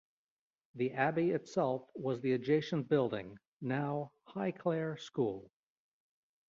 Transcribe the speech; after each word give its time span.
The 0.73 0.93
abbey 0.93 1.29
itself 1.29 1.87
was 1.93 2.21
the 2.21 2.31
adjacent 2.33 2.89
building, 2.89 3.37
now 3.61 4.13
Highclare 4.33 4.99
School. 4.99 5.51